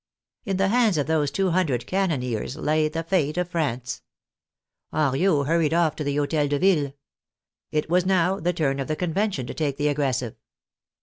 [0.45, 4.01] In the hands of those two hundred cannoneers lay the fate of France.
[4.91, 6.93] Henriot hurried off to the Hotel de Ville.
[7.69, 10.35] It was now the turn of the Convention to take the aggressive.